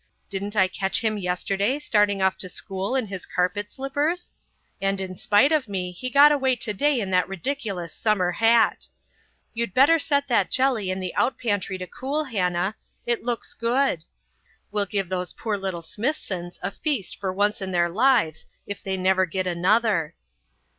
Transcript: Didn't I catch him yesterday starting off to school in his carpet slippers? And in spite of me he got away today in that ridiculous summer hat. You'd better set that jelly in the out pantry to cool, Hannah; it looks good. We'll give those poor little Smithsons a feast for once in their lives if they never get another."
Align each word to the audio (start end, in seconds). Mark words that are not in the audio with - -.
Didn't 0.31 0.55
I 0.55 0.67
catch 0.67 1.01
him 1.01 1.19
yesterday 1.19 1.77
starting 1.77 2.23
off 2.23 2.35
to 2.39 2.49
school 2.49 2.95
in 2.95 3.05
his 3.05 3.27
carpet 3.27 3.69
slippers? 3.69 4.33
And 4.81 4.99
in 4.99 5.13
spite 5.15 5.51
of 5.51 5.69
me 5.69 5.91
he 5.91 6.09
got 6.09 6.31
away 6.31 6.55
today 6.55 6.99
in 6.99 7.11
that 7.11 7.27
ridiculous 7.27 7.93
summer 7.93 8.31
hat. 8.31 8.87
You'd 9.53 9.75
better 9.75 9.99
set 9.99 10.27
that 10.27 10.49
jelly 10.49 10.89
in 10.89 11.01
the 11.01 11.13
out 11.13 11.37
pantry 11.37 11.77
to 11.77 11.85
cool, 11.85 12.23
Hannah; 12.23 12.75
it 13.05 13.23
looks 13.23 13.53
good. 13.53 14.03
We'll 14.71 14.87
give 14.87 15.07
those 15.07 15.33
poor 15.33 15.55
little 15.55 15.83
Smithsons 15.83 16.57
a 16.63 16.71
feast 16.71 17.19
for 17.19 17.31
once 17.31 17.61
in 17.61 17.69
their 17.69 17.87
lives 17.87 18.47
if 18.65 18.81
they 18.81 18.97
never 18.97 19.27
get 19.27 19.45
another." 19.45 20.15